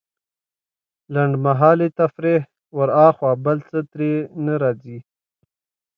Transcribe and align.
لنډمهالې 1.13 1.87
تفريح 1.99 2.43
وراخوا 2.77 3.31
بل 3.45 3.57
څه 3.69 3.79
ترې 3.91 4.13
نه 4.45 4.53
راځي. 4.61 4.97